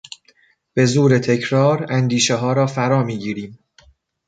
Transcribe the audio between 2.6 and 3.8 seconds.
فرا میگیریم.